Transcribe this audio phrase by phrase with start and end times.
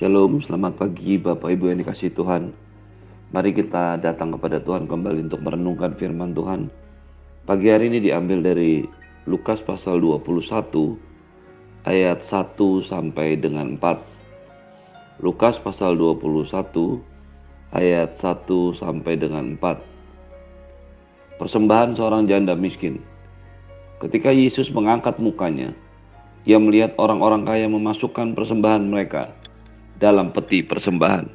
[0.00, 2.56] Shalom, selamat pagi Bapak Ibu yang dikasih Tuhan.
[3.36, 6.72] Mari kita datang kepada Tuhan kembali untuk merenungkan firman Tuhan.
[7.44, 8.80] Pagi hari ini diambil dari
[9.28, 10.96] Lukas pasal 21
[11.84, 12.32] ayat 1
[12.88, 15.20] sampai dengan 4.
[15.20, 16.48] Lukas pasal 21
[17.76, 21.44] ayat 1 sampai dengan 4.
[21.44, 23.04] Persembahan seorang janda miskin.
[24.00, 25.76] Ketika Yesus mengangkat mukanya,
[26.48, 29.36] ia melihat orang-orang kaya memasukkan persembahan mereka
[30.00, 31.28] dalam peti persembahan.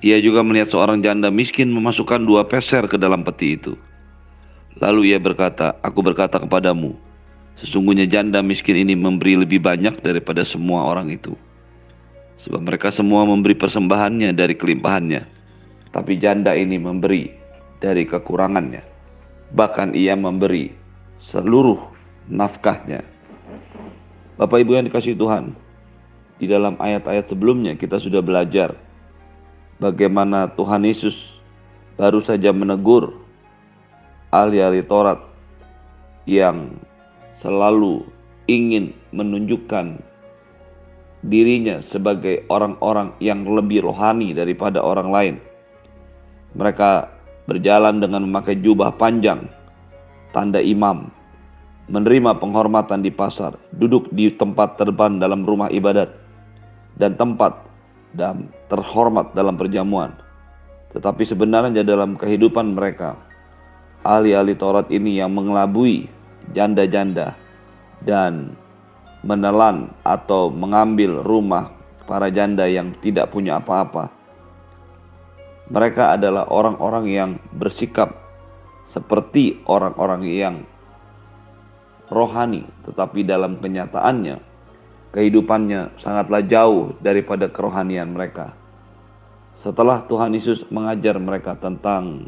[0.00, 3.74] Ia juga melihat seorang janda miskin memasukkan dua peser ke dalam peti itu.
[4.78, 6.94] Lalu ia berkata, Aku berkata kepadamu,
[7.58, 11.34] sesungguhnya janda miskin ini memberi lebih banyak daripada semua orang itu.
[12.46, 15.22] Sebab mereka semua memberi persembahannya dari kelimpahannya.
[15.90, 17.32] Tapi janda ini memberi
[17.80, 18.82] dari kekurangannya.
[19.54, 20.68] Bahkan ia memberi
[21.32, 21.80] seluruh
[22.28, 23.00] nafkahnya.
[24.34, 25.54] Bapak Ibu yang dikasih Tuhan,
[26.44, 28.76] di dalam ayat-ayat sebelumnya kita sudah belajar
[29.80, 31.16] bagaimana Tuhan Yesus
[31.96, 33.16] baru saja menegur
[34.28, 35.24] ahli-ahli Taurat
[36.28, 36.76] yang
[37.40, 38.04] selalu
[38.44, 40.04] ingin menunjukkan
[41.24, 45.34] dirinya sebagai orang-orang yang lebih rohani daripada orang lain.
[46.52, 47.08] Mereka
[47.48, 49.48] berjalan dengan memakai jubah panjang,
[50.36, 51.08] tanda imam,
[51.88, 56.23] menerima penghormatan di pasar, duduk di tempat terbang dalam rumah ibadat,
[56.98, 57.66] dan tempat
[58.14, 60.14] dan terhormat dalam perjamuan.
[60.94, 63.18] Tetapi sebenarnya dalam kehidupan mereka,
[64.06, 66.06] ahli-ahli Taurat ini yang mengelabui
[66.54, 67.34] janda-janda
[68.06, 68.54] dan
[69.26, 71.74] menelan atau mengambil rumah
[72.06, 74.12] para janda yang tidak punya apa-apa.
[75.72, 78.12] Mereka adalah orang-orang yang bersikap
[78.92, 80.56] seperti orang-orang yang
[82.12, 84.53] rohani, tetapi dalam kenyataannya
[85.14, 88.50] kehidupannya sangatlah jauh daripada kerohanian mereka.
[89.62, 92.26] Setelah Tuhan Yesus mengajar mereka tentang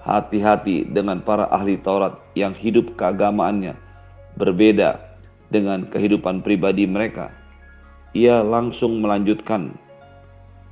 [0.00, 3.76] hati-hati dengan para ahli Taurat yang hidup keagamaannya
[4.40, 4.96] berbeda
[5.52, 7.28] dengan kehidupan pribadi mereka,
[8.16, 9.76] ia langsung melanjutkan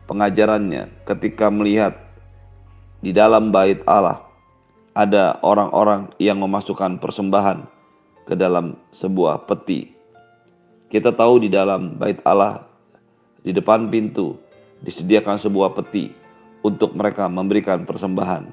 [0.08, 1.92] pengajarannya ketika melihat
[3.04, 4.24] di dalam bait Allah
[4.96, 7.68] ada orang-orang yang memasukkan persembahan
[8.26, 9.97] ke dalam sebuah peti
[10.88, 12.64] kita tahu di dalam bait Allah,
[13.44, 14.40] di depan pintu,
[14.80, 16.08] disediakan sebuah peti
[16.64, 18.48] untuk mereka memberikan persembahan.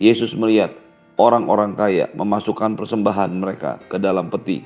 [0.00, 0.72] Yesus melihat
[1.20, 4.64] orang-orang kaya memasukkan persembahan mereka ke dalam peti.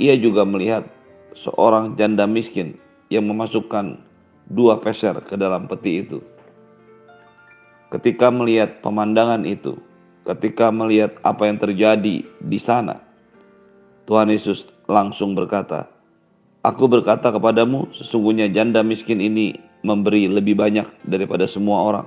[0.00, 0.88] Ia juga melihat
[1.36, 2.76] seorang janda miskin
[3.12, 4.00] yang memasukkan
[4.48, 6.20] dua peser ke dalam peti itu.
[7.92, 9.76] Ketika melihat pemandangan itu,
[10.24, 13.04] ketika melihat apa yang terjadi di sana,
[14.08, 15.90] Tuhan Yesus langsung berkata,
[16.62, 22.06] Aku berkata kepadamu, sesungguhnya janda miskin ini memberi lebih banyak daripada semua orang.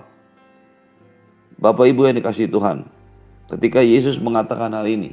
[1.60, 2.88] Bapak Ibu yang dikasih Tuhan,
[3.52, 5.12] ketika Yesus mengatakan hal ini,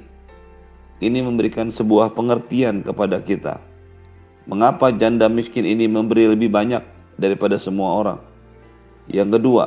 [1.02, 3.58] ini memberikan sebuah pengertian kepada kita.
[4.46, 6.82] Mengapa janda miskin ini memberi lebih banyak
[7.18, 8.18] daripada semua orang?
[9.10, 9.64] Yang kedua,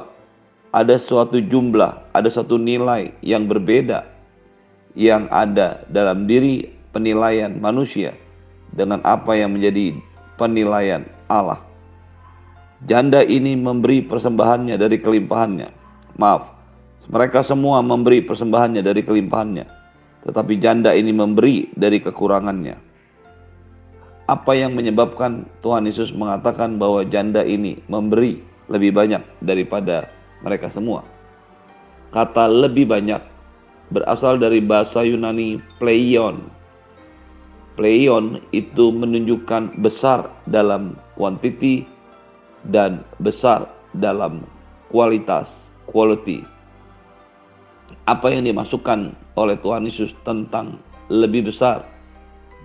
[0.71, 4.07] ada suatu jumlah, ada satu nilai yang berbeda
[4.95, 8.15] yang ada dalam diri penilaian manusia
[8.71, 9.99] dengan apa yang menjadi
[10.39, 11.59] penilaian Allah.
[12.87, 15.69] Janda ini memberi persembahannya dari kelimpahannya.
[16.15, 16.55] Maaf,
[17.11, 19.65] mereka semua memberi persembahannya dari kelimpahannya.
[20.23, 22.95] Tetapi janda ini memberi dari kekurangannya.
[24.25, 28.41] Apa yang menyebabkan Tuhan Yesus mengatakan bahwa janda ini memberi
[28.71, 30.09] lebih banyak daripada
[30.41, 31.05] mereka semua?
[32.09, 33.21] Kata lebih banyak
[33.93, 36.41] berasal dari bahasa Yunani pleion
[37.75, 41.83] Pleion itu menunjukkan besar dalam quantity
[42.71, 44.47] dan besar dalam
[44.87, 45.51] kualitas,
[45.91, 46.39] quality.
[48.07, 50.79] Apa yang dimasukkan oleh Tuhan Yesus tentang
[51.11, 51.83] lebih besar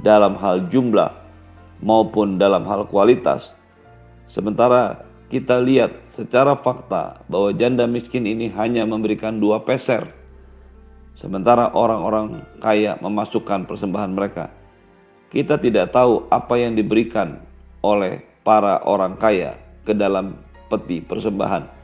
[0.07, 1.11] dalam hal jumlah
[1.83, 3.51] maupun dalam hal kualitas.
[4.31, 10.07] Sementara kita lihat secara fakta bahwa janda miskin ini hanya memberikan dua peser.
[11.19, 14.60] Sementara orang-orang kaya memasukkan persembahan mereka
[15.31, 17.39] kita tidak tahu apa yang diberikan
[17.87, 19.55] oleh para orang kaya
[19.87, 20.35] ke dalam
[20.67, 21.79] peti persembahan.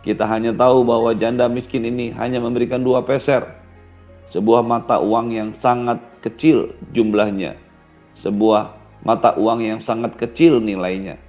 [0.00, 3.44] Kita hanya tahu bahwa janda miskin ini hanya memberikan dua peser,
[4.32, 7.60] sebuah mata uang yang sangat kecil jumlahnya,
[8.24, 8.72] sebuah
[9.04, 11.20] mata uang yang sangat kecil nilainya.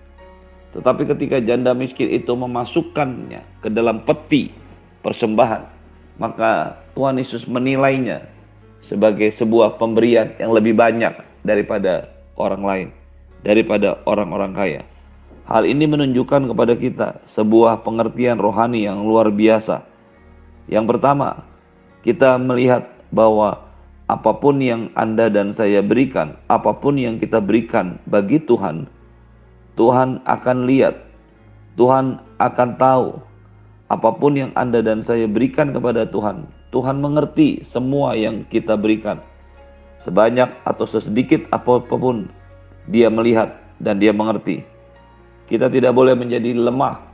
[0.71, 4.55] Tetapi ketika janda miskin itu memasukkannya ke dalam peti
[5.03, 5.67] persembahan,
[6.15, 8.23] maka Tuhan Yesus menilainya
[8.87, 12.87] sebagai sebuah pemberian yang lebih banyak daripada orang lain,
[13.45, 14.81] daripada orang-orang kaya.
[15.49, 19.83] Hal ini menunjukkan kepada kita sebuah pengertian rohani yang luar biasa.
[20.71, 21.43] Yang pertama,
[22.05, 23.67] kita melihat bahwa
[24.07, 28.87] apa pun yang Anda dan saya berikan, apa pun yang kita berikan bagi Tuhan,
[29.75, 30.95] Tuhan akan lihat,
[31.75, 33.07] Tuhan akan tahu
[33.91, 36.47] apa pun yang Anda dan saya berikan kepada Tuhan.
[36.71, 39.19] Tuhan mengerti semua yang kita berikan.
[40.01, 42.25] Sebanyak atau sesedikit apa pun
[42.89, 44.65] dia melihat dan dia mengerti.
[45.45, 47.11] Kita tidak boleh menjadi lemah.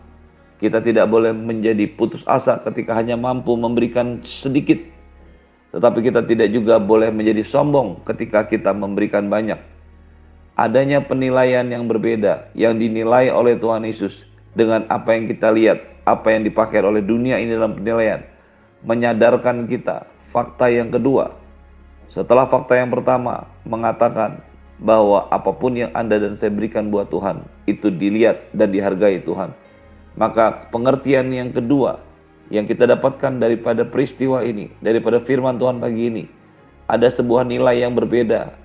[0.57, 4.77] Kita tidak boleh menjadi putus asa ketika hanya mampu memberikan sedikit.
[5.75, 9.59] Tetapi kita tidak juga boleh menjadi sombong ketika kita memberikan banyak.
[10.57, 14.15] Adanya penilaian yang berbeda yang dinilai oleh Tuhan Yesus
[14.57, 18.25] dengan apa yang kita lihat, apa yang dipakai oleh dunia ini dalam penilaian.
[18.81, 21.46] Menyadarkan kita fakta yang kedua.
[22.11, 24.39] Setelah fakta yang pertama mengatakan
[24.77, 29.51] bahwa apa pun yang Anda dan saya berikan buat Tuhan itu dilihat dan dihargai Tuhan.
[30.17, 32.01] Maka pengertian yang kedua
[32.49, 36.23] yang kita dapatkan daripada peristiwa ini, daripada firman Tuhan pagi ini,
[36.87, 38.55] ada sebuah nilai yang berbeda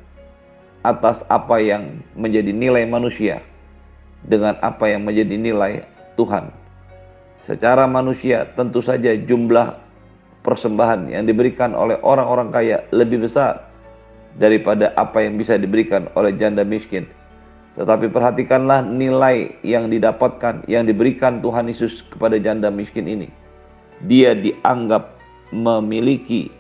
[0.86, 3.42] atas apa yang menjadi nilai manusia
[4.22, 5.82] dengan apa yang menjadi nilai
[6.14, 6.54] Tuhan.
[7.42, 9.81] Secara manusia tentu saja jumlah
[10.42, 13.66] persembahan yang diberikan oleh orang-orang kaya lebih besar
[14.36, 17.06] daripada apa yang bisa diberikan oleh janda miskin.
[17.72, 23.28] Tetapi perhatikanlah nilai yang didapatkan, yang diberikan Tuhan Yesus kepada janda miskin ini.
[24.04, 25.16] Dia dianggap
[25.54, 26.52] memiliki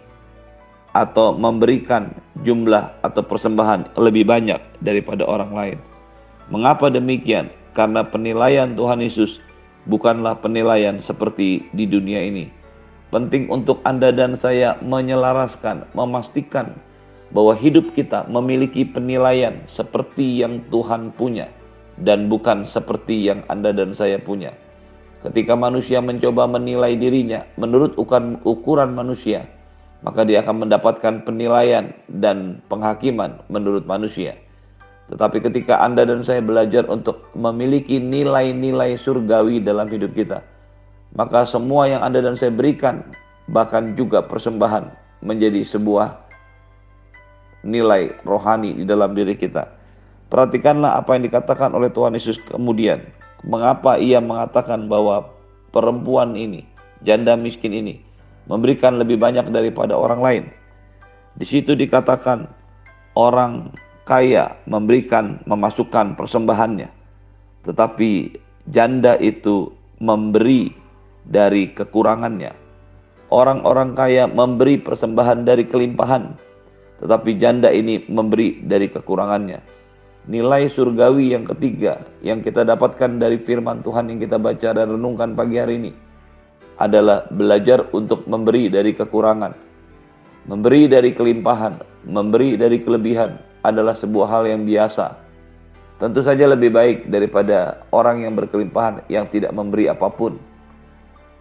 [0.92, 2.12] atau memberikan
[2.44, 5.78] jumlah atau persembahan lebih banyak daripada orang lain.
[6.52, 7.48] Mengapa demikian?
[7.72, 9.40] Karena penilaian Tuhan Yesus
[9.88, 12.61] bukanlah penilaian seperti di dunia ini.
[13.12, 16.72] Penting untuk Anda dan saya menyelaraskan, memastikan
[17.28, 21.52] bahwa hidup kita memiliki penilaian seperti yang Tuhan punya
[22.00, 24.56] dan bukan seperti yang Anda dan saya punya.
[25.20, 29.44] Ketika manusia mencoba menilai dirinya menurut ukuran manusia,
[30.00, 34.40] maka dia akan mendapatkan penilaian dan penghakiman menurut manusia.
[35.12, 40.40] Tetapi ketika Anda dan saya belajar untuk memiliki nilai-nilai surgawi dalam hidup kita,
[41.12, 43.04] maka semua yang Anda dan saya berikan,
[43.52, 44.88] bahkan juga persembahan,
[45.20, 46.18] menjadi sebuah
[47.62, 49.68] nilai rohani di dalam diri kita.
[50.32, 53.04] Perhatikanlah apa yang dikatakan oleh Tuhan Yesus kemudian.
[53.44, 55.28] Mengapa ia mengatakan bahwa
[55.74, 56.64] perempuan ini,
[57.04, 58.00] janda miskin ini,
[58.46, 60.44] memberikan lebih banyak daripada orang lain.
[61.36, 62.48] Di situ dikatakan
[63.18, 63.74] orang
[64.08, 66.88] kaya memberikan, memasukkan persembahannya.
[67.68, 69.70] Tetapi janda itu
[70.02, 70.81] memberi
[71.26, 72.54] dari kekurangannya.
[73.32, 76.52] Orang-orang kaya memberi persembahan dari kelimpahan
[77.02, 79.58] tetapi janda ini memberi dari kekurangannya.
[80.30, 85.34] Nilai surgawi yang ketiga yang kita dapatkan dari firman Tuhan yang kita baca dan renungkan
[85.34, 85.92] pagi hari ini
[86.78, 89.74] adalah belajar untuk memberi dari kekurangan.
[90.46, 93.34] Memberi dari kelimpahan, memberi dari kelebihan
[93.66, 95.18] adalah sebuah hal yang biasa.
[95.98, 100.38] Tentu saja lebih baik daripada orang yang berkelimpahan yang tidak memberi apa pun.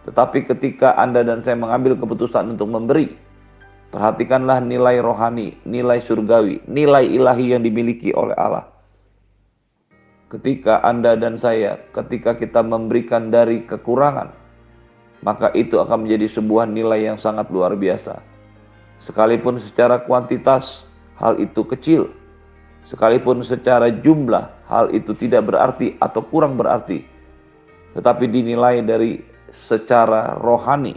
[0.10, 3.14] Tetapi ketika Anda dan saya mengambil keputusan untuk memberi,
[3.92, 8.72] Perhatikanlah nilai rohani, nilai surgawi, nilai ilahi yang dimiliki oleh Allah.
[10.32, 14.32] Ketika Anda dan saya, ketika kita memberikan dari kekurangan,
[15.28, 18.24] maka itu akan menjadi sebuah nilai yang sangat luar biasa.
[19.04, 20.88] Sekalipun secara kuantitas
[21.20, 22.16] hal itu kecil,
[22.88, 27.04] sekalipun secara jumlah hal itu tidak berarti atau kurang berarti,
[27.92, 29.20] tetapi dinilai dari
[29.54, 30.96] secara rohani,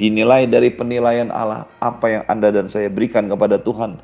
[0.00, 4.00] dinilai dari penilaian Allah apa yang Anda dan saya berikan kepada Tuhan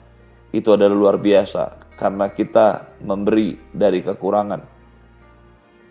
[0.52, 4.60] itu adalah luar biasa karena kita memberi dari kekurangan.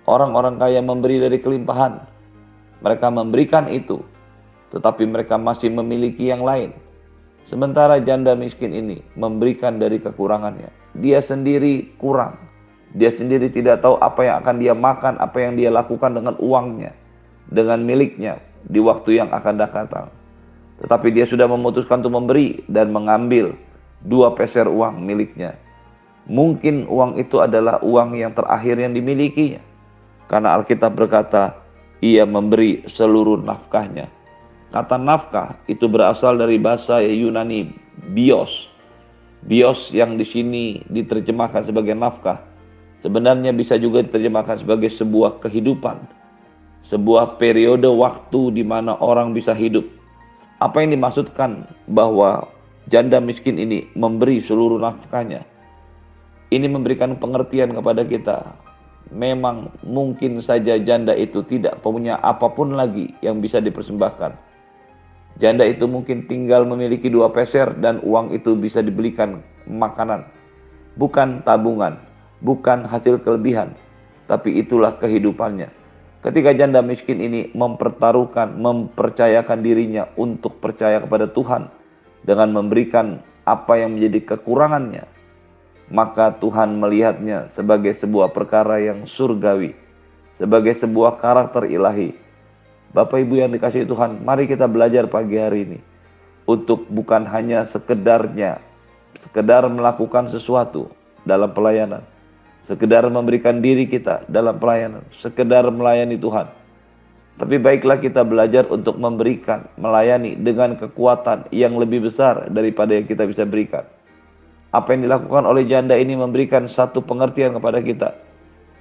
[0.10, 2.10] Orang-orang kaya memberi dari kelimpahan.
[2.82, 4.02] Mereka memberikan itu,
[4.74, 6.74] tetapi mereka masih memiliki yang lain.
[7.46, 10.98] Sementara janda miskin ini memberikan dari kekurangannya.
[10.98, 12.42] Dia sendiri kurang.
[12.98, 16.92] Dia sendiri tidak tahu apa yang akan dia makan, apa yang dia lakukan dengan uangnya,
[17.52, 20.08] dengan miliknya, di waktu yang akan datang.
[20.82, 23.54] Tetapi dia sudah memutuskan untuk memberi dan mengambil
[24.02, 25.54] dua peser uang miliknya.
[26.26, 29.62] Mungkin uang itu adalah uang yang terakhir yang dimilikinya.
[30.26, 31.60] Karena Alkitab berkata,
[32.02, 34.10] ia memberi seluruh nafkahnya.
[34.72, 37.76] Kata nafkah itu berasal dari bahasa Yunani
[38.16, 38.72] bios.
[39.44, 42.40] Bios yang di sini diterjemahkan sebagai nafkah.
[43.04, 46.21] Sebenarnya bisa juga diterjemahkan sebagai sebuah kehidupan
[46.90, 49.86] sebuah periode waktu di mana orang bisa hidup.
[50.62, 52.48] Apa yang dimaksudkan bahwa
[52.90, 55.46] janda miskin ini memberi seluruh nafkahnya?
[56.52, 58.38] Ini memberikan pengertian kepada kita
[59.12, 64.32] memang mungkin saja janda itu tidak punya apa pun lagi yang bisa dipersembahkan.
[65.40, 70.28] Janda itu mungkin tinggal memiliki dua peser dan uang itu bisa dibelikan makanan.
[71.00, 72.00] Bukan tabungan,
[72.44, 73.72] bukan hasil kelebihan,
[74.28, 75.72] tapi itulah kehidupannya.
[76.22, 81.74] Ketika janda miskin ini mempertaruhkan, mempercayakan dirinya untuk percaya kepada Tuhan
[82.22, 85.10] dengan memberikan apa yang menjadi kekurangannya,
[85.90, 89.74] maka Tuhan melihatnya sebagai sebuah perkara yang surgawi,
[90.38, 92.14] sebagai sebuah karakter ilahi.
[92.94, 95.80] Bapak Ibu yang dikasih Tuhan, mari kita belajar pagi hari ini
[96.46, 98.62] untuk bukan hanya sekedarnya,
[99.26, 100.92] sekedar melakukan sesuatu
[101.26, 102.06] dalam pelayanan,
[102.66, 106.48] sekedar memberikan diri kita dalam pelayanan, sekedar melayani Tuhan.
[107.42, 113.26] Tapi baiklah kita belajar untuk memberikan, melayani dengan kekuatan yang lebih besar daripada yang kita
[113.26, 113.82] bisa berikan.
[114.70, 118.10] Apa yang dilakukan oleh janda ini memberikan satu pengertian kepada kita.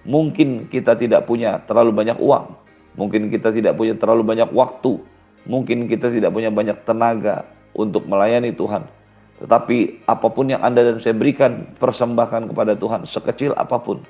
[0.04, 2.52] Mungkin kita tidak punya terlalu banyak uang,
[3.00, 5.00] mungkin kita tidak punya terlalu banyak waktu,
[5.48, 8.99] mungkin kita tidak punya banyak tenaga untuk melayani Tuhan.
[9.40, 14.04] Tetapi apa pun yang Anda dan saya berikan, persembahkan kepada Tuhan sekecil apa pun.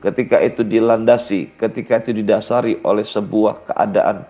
[0.00, 4.24] Ketika itu dilandasi, ketika itu didasari oleh sebuah keadaan,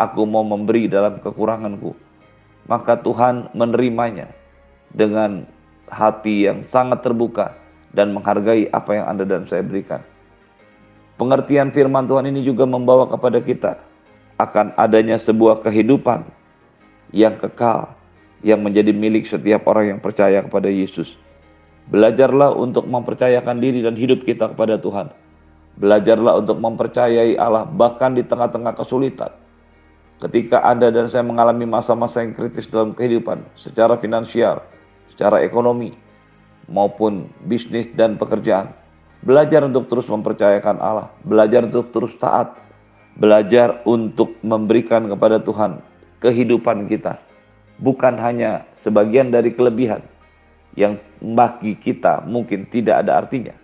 [0.00, 1.92] aku mau memberi dalam kekuranganku,
[2.68, 4.32] maka Tuhan menerimanya
[4.96, 5.44] dengan
[5.92, 7.52] hati yang sangat terbuka
[7.92, 10.00] dan menghargai apa yang Anda dan saya berikan.
[11.20, 13.76] Pengertian firman Tuhan ini juga membawa kepada kita
[14.40, 16.24] akan adanya sebuah kehidupan
[17.12, 17.99] yang kekal
[18.40, 21.08] yang menjadi milik setiap orang yang percaya kepada Yesus.
[21.90, 25.10] Belajarlah untuk mempercayakan diri dan hidup kita kepada Tuhan.
[25.80, 29.32] Belajarlah untuk mempercayai Allah bahkan di tengah-tengah kesulitan.
[30.20, 34.60] Ketika Anda dan saya mengalami masa-masa yang kritis dalam kehidupan secara finansial,
[35.08, 35.96] secara ekonomi
[36.70, 38.72] maupun bisnis dan pekerjaan.
[39.20, 42.56] Belajar untuk terus mempercayakan Allah, belajar untuk terus taat,
[43.20, 45.84] belajar untuk memberikan kepada Tuhan
[46.24, 47.20] kehidupan kita.
[47.80, 50.04] Bukan hanya sebagian dari kelebihan
[50.76, 53.56] yang bagi kita mungkin tidak ada artinya.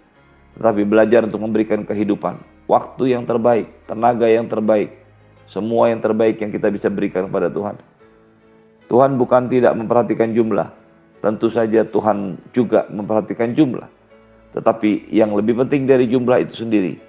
[0.56, 4.96] Tetapi belajar untuk memberikan kehidupan, waktu yang terbaik, tenaga yang terbaik,
[5.52, 7.76] semua yang terbaik yang kita bisa berikan kepada Tuhan.
[8.88, 10.72] Tuhan bukan tidak memperhatikan jumlah,
[11.26, 13.88] Tentu saja Tuhan juga memperhatikan jumlah.
[14.54, 17.02] Tetapi yang lebih penting dari jumlah itu sendiri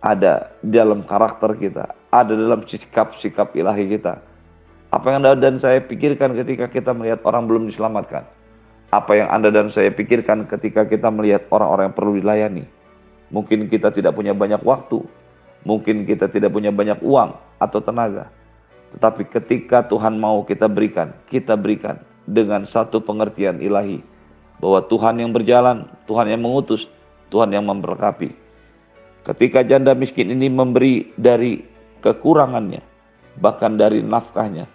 [0.00, 4.22] ada dalam karakter kita, ada dalam sikap-sikap ilahi kita.
[4.94, 8.22] Apa yang Anda dan saya pikirkan ketika kita melihat orang belum diselamatkan?
[8.94, 12.64] Apa yang Anda dan saya pikirkan ketika kita melihat orang-orang yang perlu dilayani?
[13.34, 15.02] Mungkin kita tidak punya banyak waktu,
[15.66, 18.30] mungkin kita tidak punya banyak uang atau tenaga.
[18.94, 23.98] Tetapi ketika Tuhan mau kita berikan, kita berikan dengan satu pengertian ilahi
[24.62, 26.86] bahwa Tuhan yang berjalan, Tuhan yang mengutus,
[27.34, 28.30] Tuhan yang memberkati.
[29.26, 31.58] Ketika janda miskin ini memberi dari
[31.98, 32.78] kekurangannya,
[33.42, 34.70] bahkan dari nafkahnya,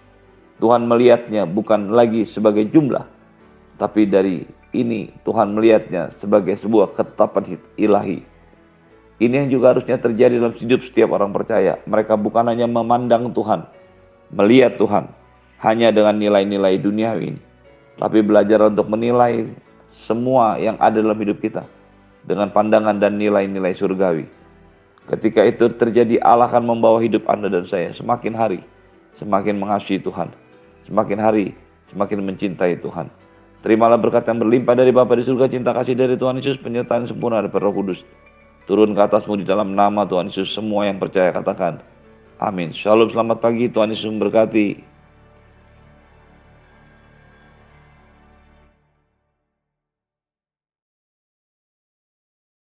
[0.61, 3.09] Tuhan melihatnya bukan lagi sebagai jumlah,
[3.81, 4.45] tapi dari
[4.77, 8.21] ini Tuhan melihatnya sebagai sebuah ketetapan ilahi.
[9.21, 11.81] Ini yang juga harusnya terjadi dalam hidup setiap orang percaya.
[11.85, 13.65] Mereka bukan hanya memandang Tuhan,
[14.33, 15.09] melihat Tuhan,
[15.61, 17.41] hanya dengan nilai-nilai duniawi ini.
[17.97, 19.45] Tapi belajar untuk menilai
[19.93, 21.65] semua yang ada dalam hidup kita
[22.25, 24.25] dengan pandangan dan nilai-nilai surgawi.
[25.09, 28.61] Ketika itu terjadi Allah akan membawa hidup Anda dan saya semakin hari
[29.21, 30.33] semakin mengasihi Tuhan.
[30.87, 31.45] Semakin hari
[31.91, 33.11] semakin mencintai Tuhan.
[33.61, 37.45] Terimalah berkat yang berlimpah dari Bapa di surga, cinta kasih dari Tuhan Yesus, penyertaan sempurna
[37.45, 38.01] dari Roh Kudus.
[38.65, 41.77] Turun ke atasmu di dalam nama Tuhan Yesus, semua yang percaya katakan.
[42.41, 42.73] Amin.
[42.73, 44.90] Shalom, selamat pagi, Tuhan Yesus memberkati.